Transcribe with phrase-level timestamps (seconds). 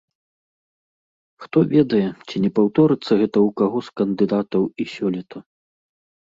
[1.43, 5.37] Хто ведае, ці не паўторыцца гэта ў каго з кандыдатаў і сёлета.